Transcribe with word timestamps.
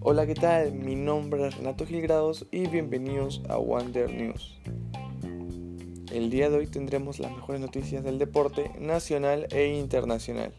Hola, 0.00 0.26
¿qué 0.26 0.34
tal? 0.34 0.72
Mi 0.72 0.94
nombre 0.94 1.48
es 1.48 1.56
Renato 1.56 1.84
Gilgrados 1.86 2.46
y 2.50 2.66
bienvenidos 2.66 3.42
a 3.48 3.56
Wonder 3.56 4.10
News. 4.10 4.58
El 6.12 6.30
día 6.30 6.48
de 6.48 6.56
hoy 6.56 6.66
tendremos 6.66 7.18
las 7.18 7.30
mejores 7.32 7.60
noticias 7.60 8.04
del 8.04 8.18
deporte 8.18 8.70
nacional 8.78 9.48
e 9.50 9.66
internacional. 9.66 10.52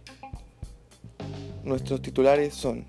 Nuestros 1.64 2.02
titulares 2.02 2.54
son 2.54 2.86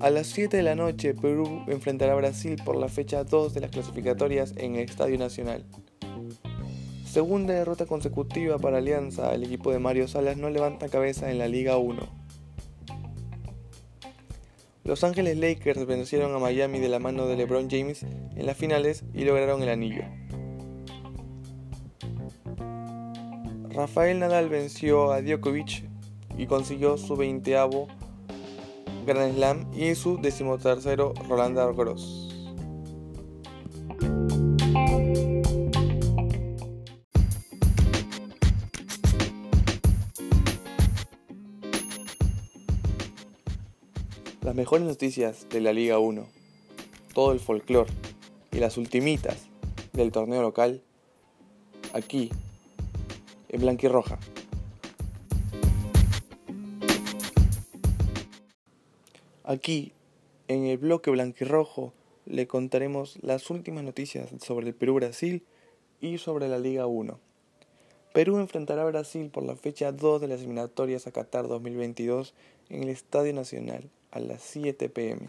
a 0.00 0.10
las 0.10 0.26
7 0.26 0.56
de 0.56 0.62
la 0.62 0.74
noche, 0.74 1.14
Perú 1.14 1.64
enfrentará 1.68 2.12
a 2.12 2.16
Brasil 2.16 2.60
por 2.64 2.76
la 2.76 2.88
fecha 2.88 3.24
2 3.24 3.54
de 3.54 3.60
las 3.60 3.70
clasificatorias 3.70 4.52
en 4.56 4.74
el 4.74 4.82
Estadio 4.82 5.16
Nacional. 5.18 5.64
Segunda 7.12 7.52
derrota 7.52 7.84
consecutiva 7.84 8.56
para 8.56 8.78
Alianza, 8.78 9.34
el 9.34 9.44
equipo 9.44 9.70
de 9.70 9.78
Mario 9.78 10.08
Salas 10.08 10.38
no 10.38 10.48
levanta 10.48 10.88
cabeza 10.88 11.30
en 11.30 11.36
la 11.36 11.46
Liga 11.46 11.76
1. 11.76 12.00
Los 14.84 15.04
Ángeles 15.04 15.36
Lakers 15.36 15.84
vencieron 15.84 16.34
a 16.34 16.38
Miami 16.38 16.78
de 16.78 16.88
la 16.88 17.00
mano 17.00 17.26
de 17.26 17.36
LeBron 17.36 17.68
James 17.68 18.02
en 18.02 18.46
las 18.46 18.56
finales 18.56 19.04
y 19.12 19.24
lograron 19.24 19.62
el 19.62 19.68
anillo. 19.68 20.04
Rafael 23.68 24.18
Nadal 24.18 24.48
venció 24.48 25.12
a 25.12 25.20
Djokovic 25.20 25.84
y 26.38 26.46
consiguió 26.46 26.96
su 26.96 27.14
20 27.14 27.52
Grand 29.04 29.34
Slam 29.34 29.70
y 29.74 29.94
su 29.96 30.16
decimotercero 30.16 31.12
Roland 31.28 31.58
Garros. 31.58 32.31
Mejores 44.72 44.88
noticias 44.88 45.46
de 45.50 45.60
la 45.60 45.74
Liga 45.74 45.98
1, 45.98 46.26
todo 47.12 47.32
el 47.32 47.40
folclore 47.40 47.92
y 48.52 48.56
las 48.56 48.78
ultimitas 48.78 49.50
del 49.92 50.10
torneo 50.12 50.40
local 50.40 50.80
aquí 51.92 52.30
en 53.50 53.78
Roja. 53.90 54.18
Aquí, 59.44 59.92
en 60.48 60.64
el 60.64 60.78
bloque 60.78 61.10
blanquirrojo, 61.10 61.92
le 62.24 62.46
contaremos 62.46 63.18
las 63.20 63.50
últimas 63.50 63.84
noticias 63.84 64.30
sobre 64.42 64.68
el 64.68 64.74
Perú-Brasil 64.74 65.44
y 66.00 66.16
sobre 66.16 66.48
la 66.48 66.58
Liga 66.58 66.86
1. 66.86 67.20
Perú 68.14 68.38
enfrentará 68.38 68.84
a 68.84 68.86
Brasil 68.86 69.28
por 69.28 69.42
la 69.42 69.54
fecha 69.54 69.92
2 69.92 70.22
de 70.22 70.28
las 70.28 70.40
eliminatorias 70.40 71.06
a 71.06 71.12
Qatar 71.12 71.46
2022 71.46 72.32
en 72.70 72.84
el 72.84 72.88
Estadio 72.88 73.34
Nacional 73.34 73.90
a 74.12 74.20
las 74.20 74.42
7 74.42 74.88
pm. 74.88 75.28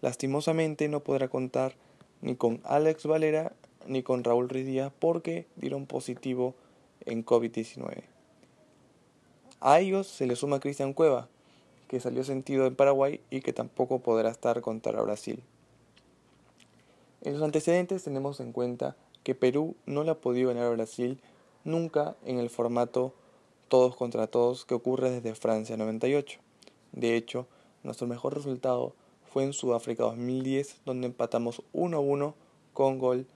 Lastimosamente 0.00 0.88
no 0.88 1.00
podrá 1.00 1.28
contar 1.28 1.74
ni 2.22 2.36
con 2.36 2.60
Alex 2.64 3.06
Valera 3.06 3.52
ni 3.86 4.02
con 4.02 4.24
Raúl 4.24 4.48
Ruiz 4.48 4.66
porque 4.98 5.46
dieron 5.56 5.86
positivo 5.86 6.54
en 7.04 7.24
COVID-19. 7.24 8.02
A 9.60 9.80
ellos 9.80 10.06
se 10.06 10.26
les 10.26 10.38
suma 10.38 10.60
Cristian 10.60 10.92
Cueva, 10.92 11.28
que 11.88 12.00
salió 12.00 12.24
sentido 12.24 12.66
en 12.66 12.76
Paraguay 12.76 13.20
y 13.30 13.40
que 13.40 13.52
tampoco 13.52 14.00
podrá 14.00 14.30
estar 14.30 14.60
contra 14.60 15.00
Brasil. 15.02 15.42
En 17.22 17.34
los 17.34 17.42
antecedentes 17.42 18.04
tenemos 18.04 18.40
en 18.40 18.52
cuenta 18.52 18.96
que 19.22 19.34
Perú 19.34 19.74
no 19.86 20.04
le 20.04 20.10
ha 20.12 20.20
podido 20.20 20.48
ganar 20.48 20.66
a 20.66 20.70
Brasil 20.70 21.20
nunca 21.64 22.16
en 22.24 22.38
el 22.38 22.50
formato 22.50 23.12
todos 23.68 23.96
contra 23.96 24.28
todos 24.28 24.64
que 24.64 24.74
ocurre 24.74 25.10
desde 25.10 25.34
Francia 25.34 25.76
98. 25.76 26.38
De 26.92 27.16
hecho, 27.16 27.46
nuestro 27.86 28.06
mejor 28.06 28.34
resultado 28.34 28.94
fue 29.32 29.44
en 29.44 29.52
Sudáfrica 29.52 30.02
2010, 30.02 30.82
donde 30.84 31.06
empatamos 31.06 31.62
1 31.72 31.96
a 31.96 32.00
1 32.00 32.34
con 32.72 32.98
gol 32.98 33.26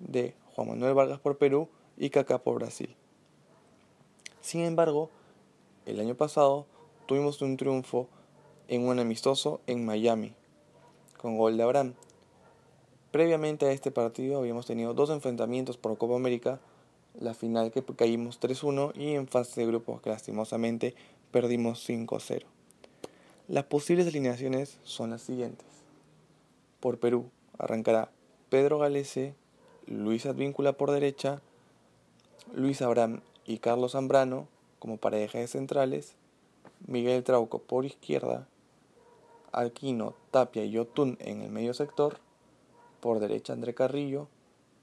de 0.00 0.34
Juan 0.54 0.68
Manuel 0.68 0.94
Vargas 0.94 1.20
por 1.20 1.38
Perú 1.38 1.68
y 1.96 2.10
Kaká 2.10 2.38
por 2.38 2.56
Brasil. 2.56 2.96
Sin 4.40 4.62
embargo, 4.62 5.10
el 5.86 6.00
año 6.00 6.14
pasado 6.14 6.66
tuvimos 7.06 7.40
un 7.42 7.56
triunfo 7.56 8.08
en 8.68 8.86
un 8.86 8.98
amistoso 8.98 9.60
en 9.66 9.84
Miami, 9.84 10.34
con 11.16 11.36
gol 11.36 11.56
de 11.56 11.62
Abraham. 11.62 11.94
Previamente 13.10 13.66
a 13.66 13.72
este 13.72 13.90
partido 13.90 14.38
habíamos 14.38 14.66
tenido 14.66 14.94
dos 14.94 15.10
enfrentamientos 15.10 15.76
por 15.76 15.96
Copa 15.98 16.16
América, 16.16 16.60
la 17.18 17.34
final 17.34 17.72
que 17.72 17.82
caímos 17.82 18.40
3-1 18.40 18.92
y 18.96 19.14
en 19.14 19.26
fase 19.26 19.60
de 19.60 19.66
grupos 19.66 20.00
que 20.00 20.10
lastimosamente 20.10 20.94
perdimos 21.30 21.88
5-0. 21.88 22.44
Las 23.48 23.64
posibles 23.64 24.06
alineaciones 24.06 24.78
son 24.84 25.08
las 25.08 25.22
siguientes. 25.22 25.66
Por 26.80 26.98
Perú 26.98 27.30
arrancará 27.56 28.10
Pedro 28.50 28.78
Galese, 28.78 29.34
Luis 29.86 30.26
Advíncula 30.26 30.74
por 30.74 30.90
derecha, 30.90 31.40
Luis 32.54 32.82
Abraham 32.82 33.22
y 33.46 33.56
Carlos 33.56 33.92
Zambrano 33.92 34.48
como 34.78 34.98
pareja 34.98 35.38
de 35.38 35.46
centrales, 35.46 36.12
Miguel 36.86 37.24
Trauco 37.24 37.58
por 37.58 37.86
izquierda, 37.86 38.46
Alquino, 39.50 40.12
Tapia 40.30 40.66
y 40.66 40.72
Yotun 40.72 41.16
en 41.18 41.40
el 41.40 41.50
medio 41.50 41.72
sector, 41.72 42.18
por 43.00 43.18
derecha 43.18 43.54
André 43.54 43.72
Carrillo, 43.72 44.28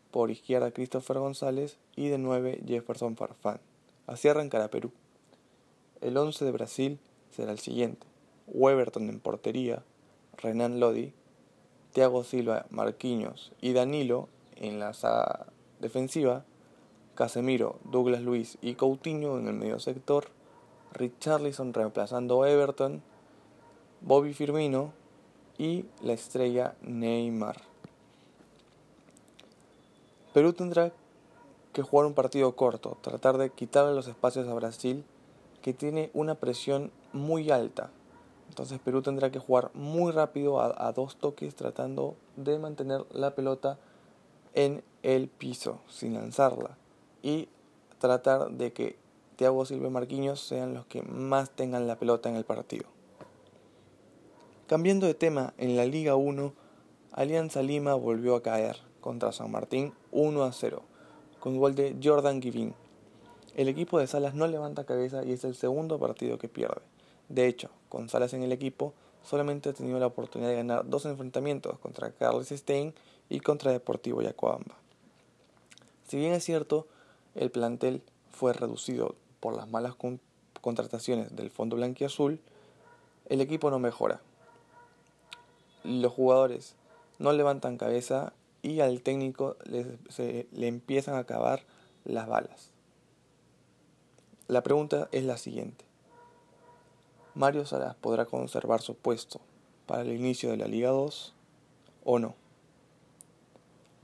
por 0.09 0.31
izquierda 0.31 0.71
Christopher 0.71 1.19
González 1.19 1.77
y 1.95 2.07
de 2.07 2.17
9 2.17 2.63
Jefferson 2.65 3.15
Farfán. 3.15 3.59
Así 4.07 4.27
arrancará 4.27 4.69
Perú. 4.71 4.89
El 6.01 6.17
11 6.17 6.45
de 6.45 6.51
Brasil 6.51 6.99
será 7.29 7.51
el 7.51 7.59
siguiente. 7.59 8.14
Weberton 8.47 9.09
en 9.09 9.19
portería, 9.19 9.83
Renan 10.38 10.79
Lodi, 10.79 11.13
Thiago 11.94 12.23
Silva, 12.23 12.66
Marquinhos 12.69 13.51
y 13.61 13.73
Danilo 13.73 14.28
en 14.56 14.79
la 14.79 14.91
defensiva, 15.79 16.45
Casemiro, 17.16 17.79
Douglas 17.85 18.22
Luis 18.22 18.57
y 18.61 18.75
Coutinho 18.75 19.38
en 19.38 19.47
el 19.47 19.53
medio 19.53 19.79
sector, 19.79 20.25
Richarlison 20.94 21.73
reemplazando 21.73 22.44
a 22.44 22.50
Everton, 22.50 23.01
Bobby 24.01 24.34
Firmino 24.34 24.94
y 25.57 25.85
la 26.01 26.13
estrella 26.13 26.75
Neymar. 26.81 27.61
Perú 30.34 30.51
tendrá 30.51 30.91
que 31.72 31.81
jugar 31.81 32.05
un 32.05 32.13
partido 32.13 32.55
corto, 32.55 32.97
tratar 33.01 33.38
de 33.38 33.50
quitarle 33.50 33.95
los 33.95 34.07
espacios 34.07 34.47
a 34.47 34.53
Brasil, 34.53 35.05
que 35.61 35.73
tiene 35.73 36.11
una 36.13 36.35
presión 36.35 36.91
muy 37.13 37.51
alta. 37.51 37.89
Entonces 38.50 38.79
Perú 38.79 39.01
tendrá 39.01 39.31
que 39.31 39.39
jugar 39.39 39.72
muy 39.73 40.11
rápido 40.11 40.61
a, 40.61 40.91
dos 40.94 41.17
toques, 41.17 41.56
tratando 41.56 42.16
de 42.35 42.57
mantener 42.57 43.06
la 43.11 43.35
pelota 43.35 43.78
en 44.53 44.83
el 45.03 45.28
piso, 45.28 45.79
sin 45.89 46.13
lanzarla. 46.13 46.78
Y 47.22 47.50
tratar 48.00 48.51
de 48.51 48.72
que 48.72 48.97
Thiago 49.35 49.66
Silva 49.66 49.88
y 49.88 49.91
Marquinhos 49.91 50.39
sean 50.39 50.73
los 50.73 50.85
que 50.85 51.01
más 51.03 51.50
tengan 51.50 51.88
la 51.88 51.97
pelota 51.97 52.29
en 52.29 52.35
el 52.35 52.45
partido. 52.45 52.85
Cambiando 54.67 55.05
de 55.05 55.13
tema, 55.13 55.53
en 55.57 55.75
la 55.75 55.85
Liga 55.85 56.16
1, 56.16 56.53
Alianza 57.11 57.61
Lima 57.61 57.94
volvió 57.94 58.35
a 58.35 58.41
caer 58.41 58.78
contra 59.01 59.31
San 59.31 59.51
Martín 59.51 59.94
1 60.11 60.44
a 60.44 60.51
0, 60.51 60.81
con 61.39 61.57
gol 61.57 61.75
de 61.75 61.95
Jordan 62.01 62.41
Givin. 62.41 62.73
El 63.55 63.67
equipo 63.67 64.00
de 64.00 64.07
Salas 64.07 64.34
no 64.34 64.47
levanta 64.47 64.85
cabeza 64.85 65.23
y 65.23 65.31
es 65.31 65.44
el 65.44 65.55
segundo 65.55 66.00
partido 66.00 66.38
que 66.38 66.50
pierde. 66.50 66.81
De 67.29 67.47
hecho, 67.47 67.69
Salas 68.07 68.33
en 68.33 68.43
el 68.43 68.51
equipo, 68.51 68.93
solamente 69.23 69.69
ha 69.69 69.73
tenido 69.73 69.99
la 69.99 70.07
oportunidad 70.07 70.49
de 70.49 70.57
ganar 70.57 70.87
dos 70.87 71.05
enfrentamientos 71.05 71.79
contra 71.79 72.11
Carlos 72.11 72.49
Stein 72.49 72.93
y 73.29 73.39
contra 73.39 73.71
Deportivo 73.71 74.21
Yacoamba. 74.21 74.75
Si 76.07 76.17
bien 76.17 76.33
es 76.33 76.43
cierto, 76.43 76.87
el 77.33 77.49
plantel 77.49 78.03
fue 78.31 78.53
reducido 78.53 79.15
por 79.39 79.55
las 79.55 79.69
malas 79.69 79.95
contrataciones 80.61 81.35
del 81.35 81.49
fondo 81.49 81.75
blanquiazul, 81.77 82.39
el 83.28 83.41
equipo 83.41 83.71
no 83.71 83.79
mejora. 83.79 84.21
Los 85.83 86.13
jugadores 86.13 86.75
no 87.17 87.31
levantan 87.31 87.78
cabeza 87.78 88.33
y 88.61 88.81
al 88.81 89.01
técnico 89.01 89.57
se, 90.09 90.47
le 90.51 90.67
empiezan 90.67 91.16
a 91.16 91.19
acabar 91.19 91.63
las 92.03 92.28
balas. 92.28 92.71
La 94.47 94.61
pregunta 94.63 95.09
es 95.11 95.23
la 95.23 95.37
siguiente. 95.37 95.85
¿Mario 97.35 97.66
Salas 97.66 97.96
podrá 97.96 98.26
conservar 98.26 98.82
su 98.82 98.96
puesto 98.96 99.41
para 99.87 100.03
el 100.03 100.14
inicio 100.14 100.52
de 100.52 100.58
la 100.58 100.67
Liga 100.67 100.91
2 100.91 101.34
o 102.05 102.17
no? 102.17 102.34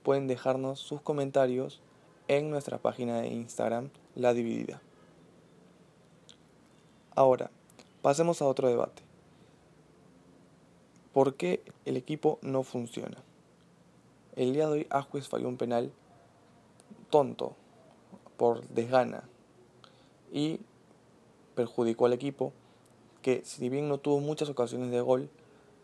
Pueden 0.04 0.28
dejarnos 0.28 0.81
sus 0.81 1.00
comentarios 1.00 1.80
en 2.28 2.50
nuestra 2.50 2.78
página 2.78 3.22
de 3.22 3.30
Instagram, 3.30 3.89
La 4.16 4.33
Dividida. 4.33 4.81
Ahora, 7.16 7.51
pasemos 8.01 8.42
a 8.42 8.48
otro 8.48 8.68
debate. 8.68 9.01
¿Por 11.13 11.36
qué 11.36 11.63
el 11.86 11.95
equipo 11.95 12.38
no 12.42 12.63
funciona? 12.63 13.24
El 14.36 14.51
día 14.51 14.68
de 14.68 14.74
hoy 14.74 14.88
Ajuez 14.89 15.30
falló 15.30 15.48
un 15.48 15.56
penal 15.56 15.94
tonto, 17.10 17.56
por 18.36 18.68
desgana. 18.68 19.24
Y 20.34 20.60
perjudicó 21.56 22.07
al 22.07 22.13
equipo, 22.13 22.51
que 23.21 23.44
si 23.45 23.69
bien 23.69 23.88
no 23.88 23.97
tuvo 24.00 24.19
muchas 24.19 24.50
ocasiones 24.50 24.91
de 24.91 25.01
gol, 25.01 25.29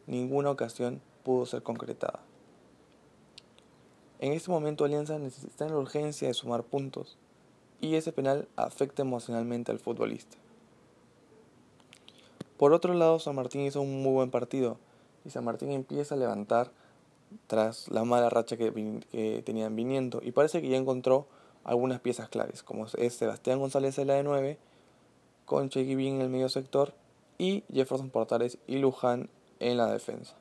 ninguna 0.05 0.51
ocasión 0.51 1.01
pudo 1.23 1.45
ser 1.45 1.63
concretada. 1.63 2.19
En 4.19 4.33
este 4.33 4.49
momento 4.49 4.83
Alianza 4.83 5.19
necesita 5.19 5.67
la 5.67 5.77
urgencia 5.77 6.27
de 6.27 6.33
sumar 6.33 6.63
puntos 6.63 7.17
y 7.79 7.95
ese 7.95 8.11
penal 8.11 8.47
afecta 8.55 9.03
emocionalmente 9.03 9.71
al 9.71 9.79
futbolista. 9.79 10.37
Por 12.57 12.73
otro 12.73 12.95
lado, 12.95 13.19
San 13.19 13.35
Martín 13.35 13.61
hizo 13.61 13.81
un 13.81 14.01
muy 14.01 14.13
buen 14.13 14.31
partido 14.31 14.77
y 15.23 15.29
San 15.29 15.45
Martín 15.45 15.71
empieza 15.71 16.15
a 16.15 16.17
levantar 16.17 16.71
tras 17.45 17.87
la 17.89 18.03
mala 18.03 18.29
racha 18.29 18.57
que, 18.57 18.71
tenían 19.45 19.75
viniendo 19.75 20.21
y 20.23 20.31
parece 20.31 20.61
que 20.61 20.69
ya 20.69 20.77
encontró 20.77 21.27
algunas 21.63 21.99
piezas 21.99 22.29
claves, 22.29 22.63
como 22.63 22.87
es 22.97 23.13
Sebastián 23.13 23.59
González 23.59 23.99
en 23.99 24.07
la 24.07 24.15
de 24.15 24.23
9, 24.23 24.57
con 25.45 25.69
Che 25.69 25.81
en 25.81 26.21
el 26.21 26.29
medio 26.29 26.49
sector 26.49 26.93
y 27.37 27.63
Jefferson 27.71 28.09
Portales 28.09 28.57
y 28.67 28.77
Luján 28.77 29.29
en 29.59 29.77
la 29.77 29.91
defensa. 29.91 30.35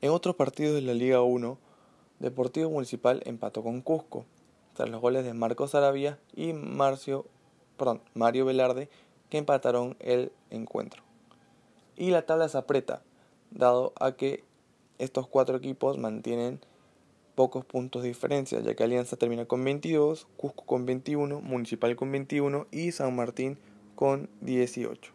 En 0.00 0.10
otros 0.10 0.36
partidos 0.36 0.74
de 0.74 0.82
la 0.82 0.94
Liga 0.94 1.22
1, 1.22 1.58
Deportivo 2.20 2.70
Municipal 2.70 3.22
empató 3.24 3.62
con 3.62 3.80
Cusco, 3.80 4.24
tras 4.74 4.88
los 4.88 5.00
goles 5.00 5.24
de 5.24 5.34
Marcos 5.34 5.74
Arabia 5.74 6.18
y 6.34 6.52
Marcio, 6.52 7.26
Mario 8.14 8.44
Velarde, 8.44 8.88
que 9.28 9.38
empataron 9.38 9.96
el 10.00 10.32
encuentro. 10.50 11.02
Y 11.96 12.10
la 12.10 12.26
tabla 12.26 12.48
se 12.48 12.58
aprieta, 12.58 13.02
dado 13.50 13.92
a 13.98 14.12
que 14.12 14.44
estos 14.98 15.26
cuatro 15.26 15.56
equipos 15.56 15.98
mantienen 15.98 16.60
pocos 17.34 17.64
puntos 17.64 18.02
de 18.02 18.08
diferencia, 18.08 18.60
ya 18.60 18.74
que 18.74 18.84
Alianza 18.84 19.16
termina 19.16 19.46
con 19.46 19.64
22, 19.64 20.26
Cusco 20.36 20.64
con 20.64 20.84
21, 20.84 21.40
Municipal 21.40 21.96
con 21.96 22.12
21 22.12 22.66
y 22.70 22.92
San 22.92 23.16
Martín 23.16 23.58
con 24.00 24.30
18. 24.40 25.12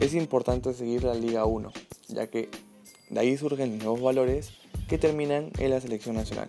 Es 0.00 0.14
importante 0.14 0.74
seguir 0.74 1.04
la 1.04 1.14
Liga 1.14 1.44
1, 1.44 1.72
ya 2.08 2.26
que 2.26 2.48
de 3.08 3.20
ahí 3.20 3.36
surgen 3.36 3.78
nuevos 3.78 4.02
valores 4.02 4.50
que 4.88 4.98
terminan 4.98 5.52
en 5.58 5.70
la 5.70 5.80
selección 5.80 6.16
nacional. 6.16 6.48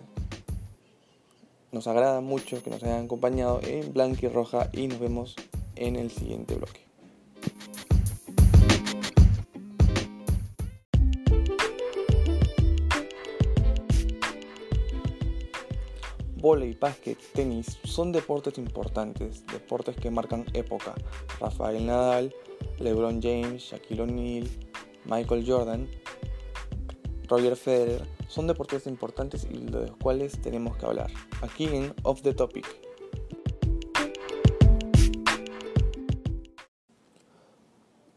Nos 1.70 1.86
agrada 1.86 2.20
mucho 2.20 2.64
que 2.64 2.70
nos 2.70 2.82
hayan 2.82 3.04
acompañado 3.04 3.60
en 3.62 3.92
Blanca 3.92 4.26
y 4.26 4.28
Roja 4.28 4.70
y 4.72 4.88
nos 4.88 4.98
vemos 4.98 5.36
en 5.76 5.94
el 5.94 6.10
siguiente 6.10 6.56
bloque. 6.56 6.89
Volei, 16.50 16.74
básquet, 16.74 17.16
tenis 17.32 17.78
son 17.84 18.10
deportes 18.10 18.58
importantes, 18.58 19.46
deportes 19.46 19.94
que 19.94 20.10
marcan 20.10 20.44
época. 20.52 20.96
Rafael 21.38 21.86
Nadal, 21.86 22.34
LeBron 22.80 23.22
James, 23.22 23.62
Shaquille 23.62 24.02
O'Neal, 24.02 24.48
Michael 25.04 25.44
Jordan, 25.46 25.88
Roger 27.28 27.54
Federer 27.54 28.02
son 28.26 28.48
deportes 28.48 28.88
importantes 28.88 29.46
y 29.48 29.58
de 29.58 29.86
los 29.86 29.96
cuales 29.98 30.42
tenemos 30.42 30.76
que 30.76 30.86
hablar. 30.86 31.12
Aquí 31.40 31.66
en 31.66 31.94
Off 32.02 32.22
the 32.22 32.34
Topic. 32.34 32.66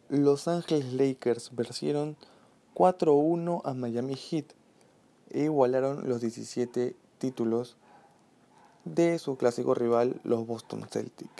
Los 0.09 0.47
Angeles 0.47 0.91
Lakers 0.91 1.55
vencieron 1.55 2.17
4-1 2.73 3.61
a 3.63 3.75
Miami 3.75 4.15
Heat 4.15 4.55
e 5.29 5.43
igualaron 5.43 6.09
los 6.09 6.21
17 6.21 6.95
títulos 7.19 7.77
de 8.85 9.19
su 9.19 9.37
clásico 9.37 9.73
rival, 9.73 10.19
los 10.23 10.45
Boston 10.45 10.85
Celtics. 10.89 11.31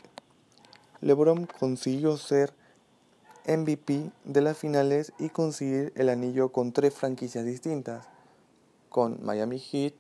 LeBron 1.01 1.47
consiguió 1.59 2.17
ser 2.17 2.53
MVP 3.45 4.11
de 4.23 4.41
las 4.41 4.57
finales 4.57 5.11
y 5.19 5.29
conseguir 5.29 5.91
el 5.95 6.09
anillo 6.09 6.51
con 6.53 6.71
tres 6.71 6.93
franquicias 6.93 7.45
distintas, 7.45 8.07
con 8.89 9.23
Miami 9.23 9.59
Heat, 9.59 9.93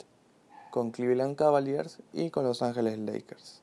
con 0.71 0.91
Cleveland 0.91 1.35
Cavaliers 1.35 1.99
y 2.13 2.29
con 2.29 2.45
Los 2.45 2.61
Angeles 2.61 2.97
Lakers. 2.97 3.61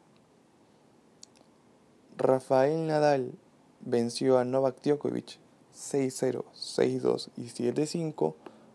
Rafael 2.19 2.87
Nadal 2.87 3.33
venció 3.81 4.39
a 4.39 4.45
Novak 4.45 4.83
Djokovic 4.83 5.39
6-0, 5.75 6.45
6-2 6.55 7.31
y 7.37 7.45
7-5, 7.45 8.35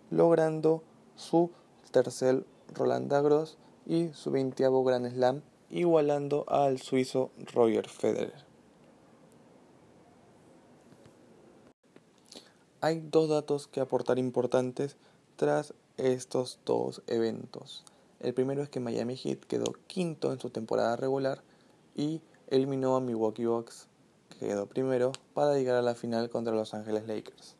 logrando 0.10 0.82
su 1.16 1.52
tercer 1.92 2.44
Roland 2.74 3.12
Garros 3.12 3.58
y 3.86 4.10
su 4.14 4.32
20 4.32 4.64
Grand 4.84 5.12
Slam, 5.12 5.42
igualando 5.70 6.46
al 6.48 6.80
suizo 6.80 7.32
Roger 7.54 7.88
Federer. 7.88 8.46
Hay 12.82 13.00
dos 13.00 13.30
datos 13.30 13.68
que 13.68 13.80
aportar 13.80 14.20
importantes 14.20 14.96
tras 15.36 15.74
estos 15.98 16.60
dos 16.66 17.02
eventos. 17.08 17.84
El 18.20 18.34
primero 18.34 18.62
es 18.62 18.70
que 18.70 18.80
Miami 18.80 19.16
Heat 19.16 19.40
quedó 19.46 19.74
quinto 19.88 20.32
en 20.32 20.40
su 20.40 20.50
temporada 20.50 20.96
regular 20.96 21.42
y 21.96 22.22
eliminó 22.48 22.96
a 22.96 23.02
Milwaukee 23.02 23.46
Bucks, 23.46 23.88
que 24.30 24.48
quedó 24.48 24.68
primero, 24.68 25.12
para 25.34 25.56
llegar 25.56 25.76
a 25.76 25.82
la 25.82 25.96
final 25.96 26.30
contra 26.30 26.54
Los 26.54 26.74
Angeles 26.74 27.08
Lakers. 27.08 27.56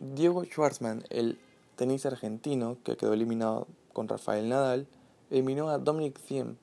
Diego 0.00 0.44
Schwartzman, 0.44 1.04
el 1.10 1.38
tenista 1.78 2.08
argentino 2.08 2.76
que 2.84 2.98
quedó 2.98 3.14
eliminado 3.14 3.68
con 3.94 4.08
Rafael 4.08 4.50
Nadal, 4.50 4.86
eliminó 5.30 5.70
a 5.70 5.78
Dominic 5.78 6.20
Thiem, 6.20 6.56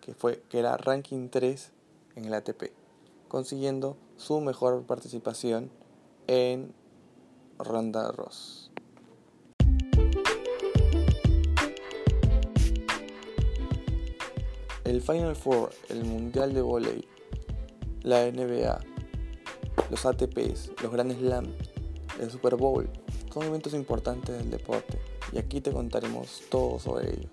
que, 0.00 0.14
fue, 0.14 0.42
que 0.48 0.58
era 0.58 0.76
ranking 0.76 1.28
3 1.28 1.70
en 2.16 2.24
el 2.24 2.34
ATP 2.34 2.72
consiguiendo 3.28 3.96
su 4.16 4.40
mejor 4.40 4.82
participación 4.84 5.70
en 6.26 6.72
Ronda 7.58 8.10
Ross. 8.12 8.70
El 14.84 15.02
Final 15.02 15.36
Four, 15.36 15.70
el 15.90 16.04
Mundial 16.04 16.54
de 16.54 16.62
Voley, 16.62 17.06
la 18.02 18.24
NBA, 18.30 18.80
los 19.90 20.06
ATPs, 20.06 20.72
los 20.82 20.90
Grand 20.90 21.12
Slam, 21.12 21.54
el 22.20 22.30
Super 22.30 22.56
Bowl, 22.56 22.88
son 23.32 23.44
eventos 23.44 23.74
importantes 23.74 24.36
del 24.36 24.50
deporte 24.50 24.98
y 25.32 25.38
aquí 25.38 25.60
te 25.60 25.72
contaremos 25.72 26.42
todo 26.50 26.78
sobre 26.78 27.10
ellos 27.10 27.30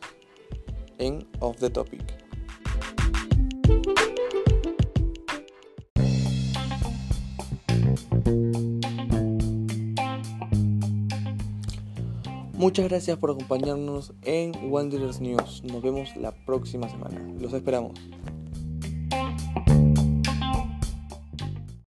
en 0.98 1.28
Off 1.40 1.58
the 1.58 1.70
Topic. 1.70 2.26
Muchas 12.54 12.88
gracias 12.90 13.18
por 13.18 13.32
acompañarnos 13.32 14.14
en 14.24 14.72
Wanderers 14.72 15.20
News. 15.20 15.62
Nos 15.66 15.84
vemos 15.84 16.16
la 16.16 16.32
próxima 16.46 16.90
semana. 16.90 17.22
Los 17.40 17.54
esperamos. 17.54 17.94